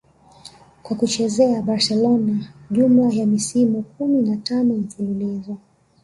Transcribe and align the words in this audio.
kwa 0.83 0.97
kuchezea 0.97 1.61
Barcelona 1.61 2.45
jumla 2.71 3.09
ya 3.15 3.25
misimu 3.25 3.83
kumi 3.83 4.21
na 4.29 4.37
tano 4.37 4.73
mfululizo 4.73 5.57